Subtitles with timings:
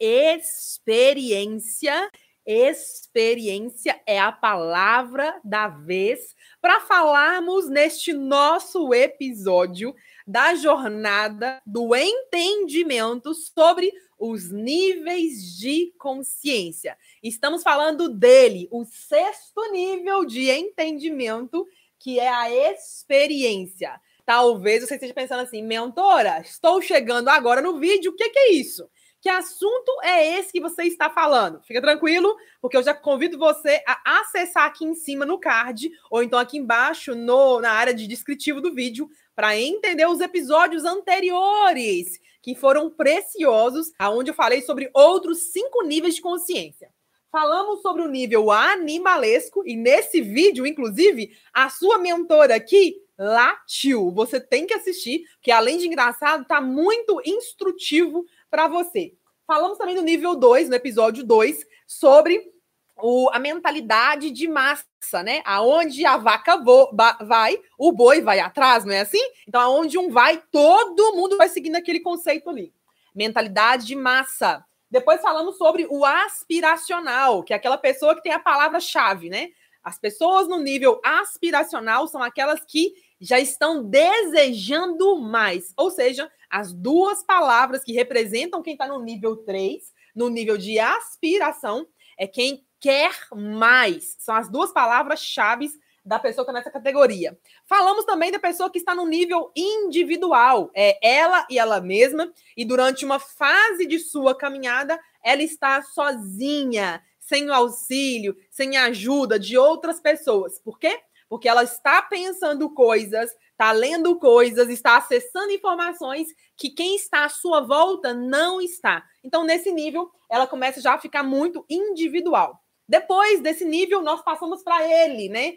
[0.00, 2.10] experiência.
[2.46, 9.94] Experiência é a palavra da vez para falarmos neste nosso episódio
[10.26, 16.98] da jornada do entendimento sobre os níveis de consciência.
[17.22, 21.66] Estamos falando dele, o sexto nível de entendimento,
[21.98, 23.98] que é a experiência.
[24.24, 28.52] Talvez você esteja pensando assim, mentora, estou chegando agora no vídeo, o que, que é
[28.52, 28.88] isso?
[29.20, 31.62] Que assunto é esse que você está falando?
[31.62, 36.22] Fica tranquilo, porque eu já convido você a acessar aqui em cima no card, ou
[36.22, 42.18] então aqui embaixo no, na área de descritivo do vídeo, para entender os episódios anteriores,
[42.42, 46.90] que foram preciosos, aonde eu falei sobre outros cinco níveis de consciência.
[47.32, 54.10] Falamos sobre o nível animalesco, e nesse vídeo, inclusive, a sua mentora aqui latiu.
[54.12, 59.14] Você tem que assistir, que além de engraçado, tá muito instrutivo para você.
[59.46, 62.52] Falamos também do nível 2, no episódio 2, sobre
[62.96, 65.42] o, a mentalidade de massa, né?
[65.44, 69.20] Aonde a vaca vo, ba, vai, o boi vai atrás, não é assim?
[69.46, 72.72] Então, aonde um vai, todo mundo vai seguindo aquele conceito ali.
[73.14, 74.64] Mentalidade de massa.
[74.90, 79.50] Depois falamos sobre o aspiracional, que é aquela pessoa que tem a palavra-chave, né?
[79.84, 85.74] As pessoas no nível aspiracional são aquelas que já estão desejando mais.
[85.76, 90.78] Ou seja, as duas palavras que representam quem está no nível 3, no nível de
[90.78, 91.86] aspiração,
[92.18, 94.16] é quem quer mais.
[94.18, 95.68] São as duas palavras-chave
[96.04, 97.38] da pessoa que está nessa categoria.
[97.66, 102.64] Falamos também da pessoa que está no nível individual, é ela e ela mesma, e
[102.64, 107.02] durante uma fase de sua caminhada, ela está sozinha,
[107.34, 110.58] sem o auxílio, sem a ajuda de outras pessoas.
[110.60, 111.00] Por quê?
[111.34, 117.28] porque ela está pensando coisas, está lendo coisas, está acessando informações que quem está à
[117.28, 119.04] sua volta não está.
[119.22, 122.60] Então, nesse nível, ela começa já a ficar muito individual.
[122.88, 125.54] Depois desse nível, nós passamos para ele, né?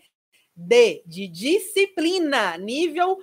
[0.56, 3.20] D, de disciplina, nível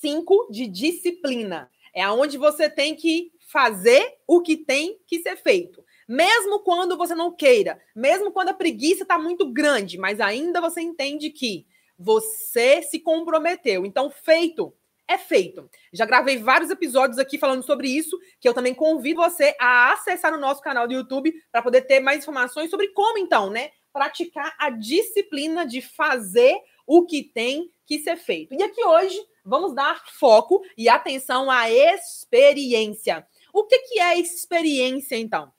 [0.00, 1.70] 5 de disciplina.
[1.94, 5.84] É aonde você tem que fazer o que tem que ser feito.
[6.08, 10.80] Mesmo quando você não queira, mesmo quando a preguiça está muito grande, mas ainda você
[10.80, 11.66] entende que
[11.98, 13.84] você se comprometeu.
[13.84, 14.72] Então, feito
[15.08, 15.68] é feito.
[15.92, 20.32] Já gravei vários episódios aqui falando sobre isso, que eu também convido você a acessar
[20.32, 24.54] no nosso canal do YouTube para poder ter mais informações sobre como, então, né, praticar
[24.58, 26.56] a disciplina de fazer
[26.86, 28.54] o que tem que ser feito.
[28.54, 33.26] E aqui hoje vamos dar foco e atenção à experiência.
[33.52, 35.52] O que, que é experiência, então?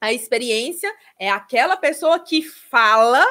[0.00, 3.24] A experiência é aquela pessoa que fala,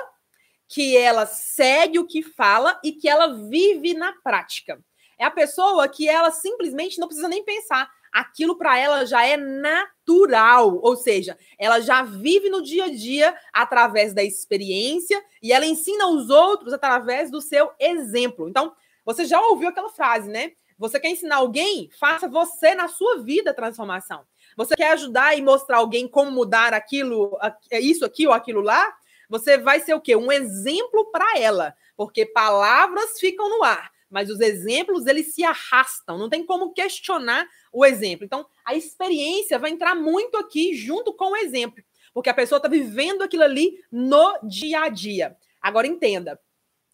[0.67, 4.79] que ela segue o que fala e que ela vive na prática.
[5.17, 7.89] É a pessoa que ela simplesmente não precisa nem pensar.
[8.11, 13.35] Aquilo para ela já é natural, ou seja, ela já vive no dia a dia
[13.51, 18.47] através da experiência e ela ensina os outros através do seu exemplo.
[18.47, 20.51] Então, você já ouviu aquela frase, né?
[20.77, 21.89] Você quer ensinar alguém?
[21.99, 24.23] Faça você na sua vida a transformação.
[24.59, 27.39] Você quer ajudar e mostrar alguém como mudar aquilo,
[27.71, 28.93] é isso aqui ou aquilo lá?
[29.29, 30.17] Você vai ser o quê?
[30.17, 36.17] Um exemplo para ela, porque palavras ficam no ar, mas os exemplos eles se arrastam,
[36.17, 38.25] não tem como questionar o exemplo.
[38.25, 41.81] Então, a experiência vai entrar muito aqui junto com o exemplo,
[42.13, 45.37] porque a pessoa está vivendo aquilo ali no dia a dia.
[45.61, 46.37] Agora entenda,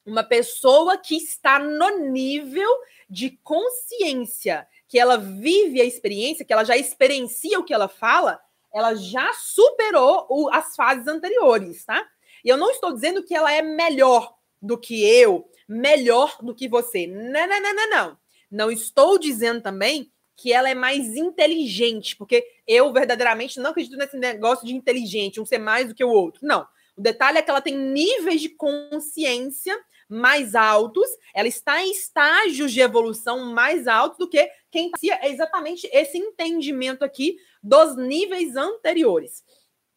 [0.06, 2.70] uma pessoa que está no nível
[3.10, 8.40] de consciência que ela vive a experiência, que ela já experiencia o que ela fala,
[8.74, 12.06] ela já superou o, as fases anteriores, tá?
[12.44, 16.68] E eu não estou dizendo que ela é melhor do que eu, melhor do que
[16.68, 17.08] você.
[17.08, 18.18] Não, não, não, não, não.
[18.52, 24.18] Não estou dizendo também que ela é mais inteligente, porque eu verdadeiramente não acredito nesse
[24.18, 26.46] negócio de inteligente, um ser mais do que o outro.
[26.46, 26.68] Não.
[26.96, 29.78] O detalhe é que ela tem níveis de consciência
[30.08, 35.90] mais altos, ela está em estágios de evolução mais altos do que quem fazia exatamente
[35.92, 39.44] esse entendimento aqui dos níveis anteriores.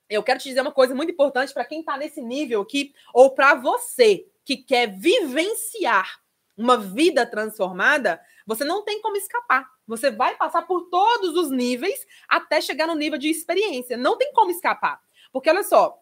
[0.09, 3.35] Eu quero te dizer uma coisa muito importante para quem está nesse nível aqui, ou
[3.35, 6.21] para você que quer vivenciar
[6.57, 9.69] uma vida transformada, você não tem como escapar.
[9.87, 13.97] Você vai passar por todos os níveis até chegar no nível de experiência.
[13.97, 15.01] Não tem como escapar.
[15.31, 15.97] Porque olha só,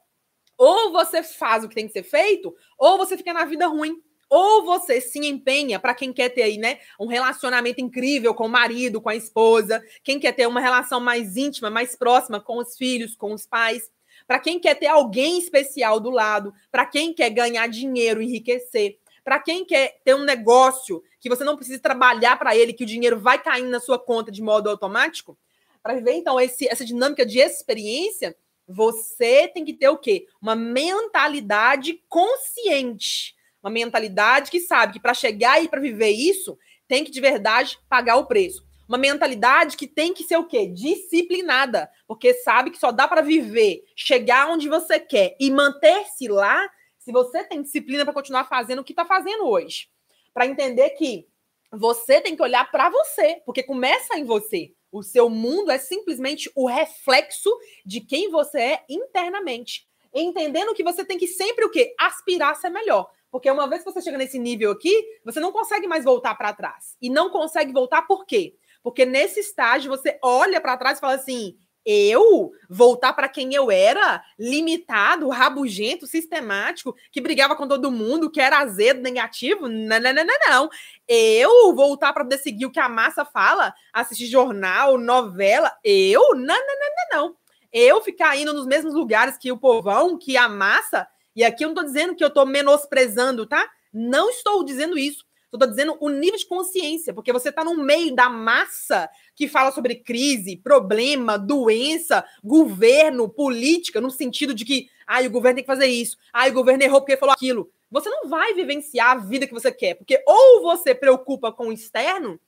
[0.57, 4.01] ou você faz o que tem que ser feito, ou você fica na vida ruim.
[4.29, 8.49] Ou você se empenha para quem quer ter aí, né, um relacionamento incrível com o
[8.49, 12.77] marido, com a esposa, quem quer ter uma relação mais íntima, mais próxima com os
[12.77, 13.89] filhos, com os pais,
[14.27, 19.39] para quem quer ter alguém especial do lado, para quem quer ganhar dinheiro, enriquecer, para
[19.39, 23.21] quem quer ter um negócio que você não precisa trabalhar para ele, que o dinheiro
[23.21, 25.39] vai caindo na sua conta de modo automático,
[25.83, 28.37] para viver então esse, essa dinâmica de experiência,
[28.67, 30.27] você tem que ter o quê?
[30.41, 33.35] Uma mentalidade consciente.
[33.63, 37.79] Uma mentalidade que sabe que para chegar e para viver isso, tem que de verdade
[37.89, 38.65] pagar o preço.
[38.89, 40.67] Uma mentalidade que tem que ser o quê?
[40.69, 46.69] Disciplinada, porque sabe que só dá para viver, chegar onde você quer e manter-se lá
[46.99, 49.89] se você tem disciplina para continuar fazendo o que está fazendo hoje.
[50.33, 51.27] Para entender que
[51.73, 54.73] você tem que olhar para você, porque começa em você.
[54.91, 57.51] O seu mundo é simplesmente o reflexo
[57.85, 59.87] de quem você é internamente.
[60.15, 61.95] Entendendo que você tem que sempre o quê?
[61.99, 63.11] Aspirar a ser melhor.
[63.31, 66.55] Porque uma vez que você chega nesse nível aqui, você não consegue mais voltar para
[66.55, 66.97] trás.
[67.03, 68.57] E não consegue voltar por quê?
[68.83, 73.71] Porque nesse estágio você olha para trás e fala assim: eu voltar para quem eu
[73.71, 79.69] era, limitado, rabugento, sistemático, que brigava com todo mundo, que era azedo, negativo?
[79.69, 80.39] Não, não, não, não.
[80.49, 80.71] não.
[81.07, 85.73] Eu voltar para poder seguir o que a massa fala, assistir jornal, novela?
[85.85, 86.35] Eu?
[86.35, 87.37] Não, não, não, não, não.
[87.73, 91.07] Eu ficar indo nos mesmos lugares que o povão, que a massa,
[91.37, 93.65] e aqui eu não estou dizendo que eu estou menosprezando, tá?
[93.93, 95.25] Não estou dizendo isso.
[95.53, 99.71] Estou dizendo o nível de consciência, porque você está no meio da massa que fala
[99.71, 105.73] sobre crise, problema, doença, governo, política, no sentido de que ah, o governo tem que
[105.73, 107.71] fazer isso, ah, o governo errou porque falou aquilo.
[107.91, 111.73] Você não vai vivenciar a vida que você quer, porque ou você preocupa com o
[111.73, 112.41] externo,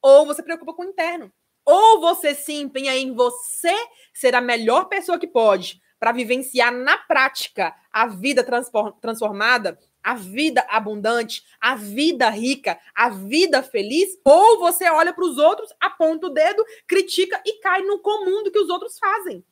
[0.00, 1.32] ou você preocupa com o interno.
[1.66, 3.74] Ou você se empenha em você
[4.12, 8.44] ser a melhor pessoa que pode para vivenciar na prática a vida
[9.00, 15.38] transformada a vida abundante, a vida rica, a vida feliz, ou você olha para os
[15.38, 19.42] outros, aponta o dedo, critica e cai no comum do que os outros fazem.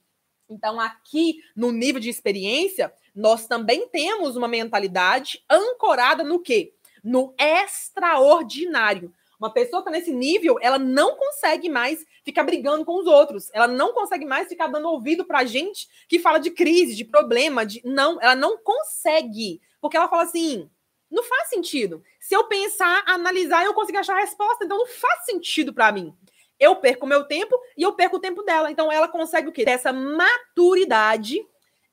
[0.50, 6.75] Então, aqui no nível de experiência, nós também temos uma mentalidade ancorada no quê?
[7.02, 9.12] No extraordinário.
[9.40, 13.50] Uma pessoa que está nesse nível, ela não consegue mais ficar brigando com os outros.
[13.52, 17.64] Ela não consegue mais ficar dando ouvido para gente que fala de crise, de problema,
[17.66, 20.70] de não, ela não consegue porque ela fala assim:
[21.11, 22.02] não faz sentido.
[22.19, 26.17] Se eu pensar, analisar, eu consigo achar a resposta, então não faz sentido para mim.
[26.58, 28.70] Eu perco meu tempo e eu perco o tempo dela.
[28.70, 29.64] Então ela consegue o quê?
[29.67, 31.44] Essa maturidade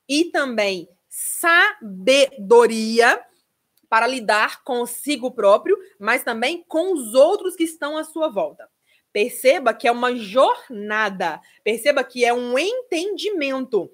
[0.08, 1.60] e também sabedoria
[3.90, 8.70] para lidar consigo próprio, mas também com os outros que estão à sua volta.
[9.12, 13.92] Perceba que é uma jornada, perceba que é um entendimento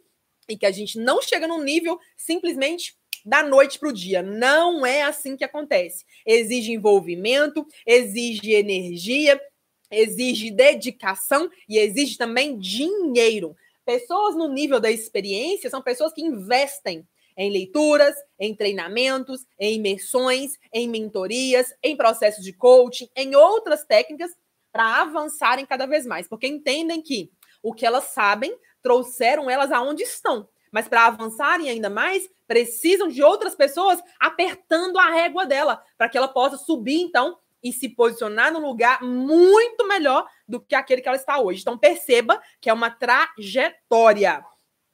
[0.50, 4.22] e que a gente não chega num nível simplesmente da noite para o dia.
[4.22, 6.06] Não é assim que acontece.
[6.26, 9.42] Exige envolvimento, exige energia,
[9.90, 13.56] exige dedicação e exige também dinheiro.
[13.84, 17.08] Pessoas no nível da experiência são pessoas que investem
[17.38, 24.32] em leituras, em treinamentos, em imersões, em mentorias, em processos de coaching, em outras técnicas
[24.72, 27.32] para avançarem cada vez mais, porque entendem que
[27.62, 33.24] o que elas sabem trouxeram elas aonde estão mas para avançarem ainda mais, precisam de
[33.24, 38.52] outras pessoas apertando a régua dela, para que ela possa subir, então, e se posicionar
[38.52, 41.62] num lugar muito melhor do que aquele que ela está hoje.
[41.62, 44.44] Então, perceba que é uma trajetória.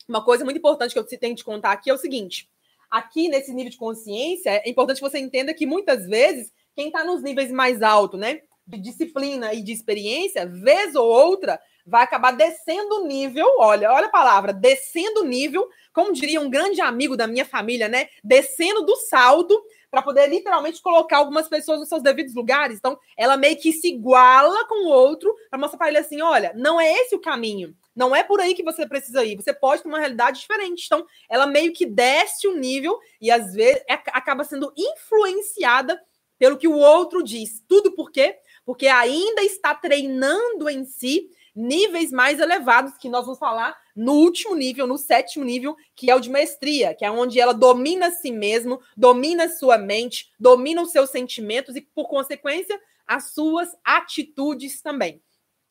[0.07, 2.48] Uma coisa muito importante que eu tenho te contar aqui é o seguinte:
[2.88, 7.04] aqui nesse nível de consciência, é importante que você entenda que muitas vezes quem está
[7.04, 12.31] nos níveis mais altos, né, de disciplina e de experiência, vez ou outra, vai acabar
[12.31, 17.18] descendo o nível, olha, olha a palavra, descendo o nível, como diria um grande amigo
[17.18, 18.07] da minha família, né?
[18.23, 22.78] Descendo do salto para poder literalmente colocar algumas pessoas nos seus devidos lugares.
[22.78, 26.54] Então, ela meio que se iguala com o outro para mostrar para ele assim: olha,
[26.56, 27.76] não é esse o caminho.
[27.94, 29.35] Não é por aí que você precisa ir.
[29.35, 30.85] Você pode ter uma realidade diferente.
[30.85, 36.02] Então, ela meio que desce o nível e às vezes é, acaba sendo influenciada
[36.40, 37.61] pelo que o outro diz.
[37.68, 38.38] Tudo por quê?
[38.66, 44.56] Porque ainda está treinando em si níveis mais elevados, que nós vamos falar no último
[44.56, 48.31] nível, no sétimo nível, que é o de maestria, que é onde ela domina si
[48.31, 55.22] mesmo, domina sua mente, domina os seus sentimentos e, por consequência, as suas atitudes também.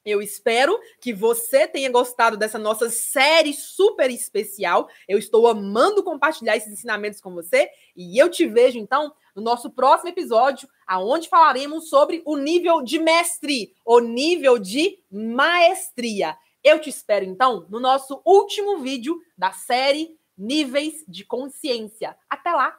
[0.05, 4.89] Eu espero que você tenha gostado dessa nossa série super especial.
[5.07, 9.71] Eu estou amando compartilhar esses ensinamentos com você e eu te vejo então no nosso
[9.71, 16.37] próximo episódio, aonde falaremos sobre o nível de mestre, o nível de maestria.
[16.65, 22.17] Eu te espero então no nosso último vídeo da série Níveis de Consciência.
[22.29, 22.77] Até lá!